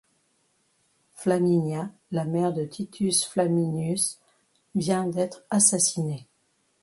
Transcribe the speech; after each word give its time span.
Flaminia, 1.13 1.91
la 2.11 2.25
mère 2.25 2.53
de 2.53 2.65
Titus 2.65 3.23
Flaminius, 3.23 4.19
vient 4.73 5.05
d’être 5.05 5.43
assassinée. 5.51 6.25